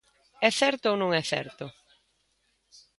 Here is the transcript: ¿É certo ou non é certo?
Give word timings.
¿É 0.47 0.49
certo 0.61 0.85
ou 0.91 0.95
non 1.01 1.11
é 1.21 1.23
certo? 1.33 1.65